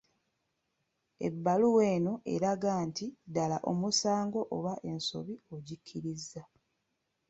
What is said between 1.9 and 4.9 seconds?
eno eraga nti ddala omusango oba